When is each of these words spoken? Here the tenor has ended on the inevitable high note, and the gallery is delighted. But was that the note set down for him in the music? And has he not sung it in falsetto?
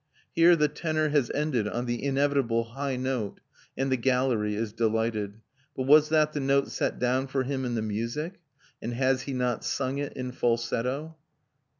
Here 0.33 0.55
the 0.55 0.67
tenor 0.67 1.09
has 1.09 1.29
ended 1.29 1.67
on 1.67 1.85
the 1.85 2.03
inevitable 2.03 2.63
high 2.63 2.95
note, 2.95 3.39
and 3.77 3.91
the 3.91 3.97
gallery 3.97 4.55
is 4.55 4.73
delighted. 4.73 5.39
But 5.75 5.83
was 5.83 6.09
that 6.09 6.33
the 6.33 6.39
note 6.39 6.71
set 6.71 6.97
down 6.97 7.27
for 7.27 7.43
him 7.43 7.65
in 7.65 7.75
the 7.75 7.83
music? 7.83 8.39
And 8.81 8.95
has 8.95 9.21
he 9.21 9.33
not 9.33 9.63
sung 9.63 9.99
it 9.99 10.13
in 10.13 10.31
falsetto? 10.31 11.17